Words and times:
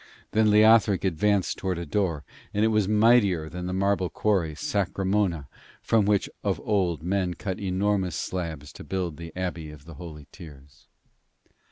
Then 0.31 0.49
Leothric 0.49 1.03
advanced 1.03 1.57
towards 1.59 1.79
a 1.79 1.85
door, 1.85 2.23
and 2.55 2.65
it 2.65 2.69
was 2.69 2.87
mightier 2.87 3.49
than 3.49 3.67
the 3.67 3.71
marble 3.73 4.09
quarry, 4.09 4.55
Sacremona, 4.55 5.47
from 5.79 6.05
which 6.05 6.27
of 6.43 6.59
old 6.61 7.03
men 7.03 7.35
cut 7.35 7.59
enormous 7.59 8.15
slabs 8.15 8.73
to 8.73 8.83
build 8.83 9.17
the 9.17 9.31
Abbey 9.35 9.69
of 9.69 9.85
the 9.85 9.93
Holy 10.01 10.25
Tears. 10.31 10.87